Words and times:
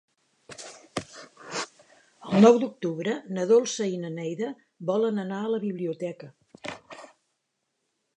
El 2.29 2.45
nou 2.45 2.57
d'octubre 2.63 3.13
na 3.39 3.45
Dolça 3.51 3.87
i 3.97 3.99
na 4.05 4.11
Neida 4.15 4.49
volen 4.93 5.25
anar 5.25 5.43
a 5.43 5.53
la 5.57 5.61
biblioteca. 5.67 6.31